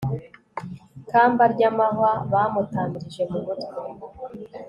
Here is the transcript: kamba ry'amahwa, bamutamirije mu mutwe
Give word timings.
kamba 1.09 1.43
ry'amahwa, 1.53 2.11
bamutamirije 2.31 3.23
mu 3.31 3.39
mutwe 3.45 3.77